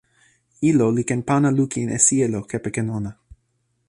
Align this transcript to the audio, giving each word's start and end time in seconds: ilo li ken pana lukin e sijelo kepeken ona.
ilo 0.69 0.87
li 0.95 1.03
ken 1.09 1.21
pana 1.29 1.49
lukin 1.57 1.87
e 1.97 1.99
sijelo 2.05 2.39
kepeken 2.49 2.87
ona. 2.97 3.11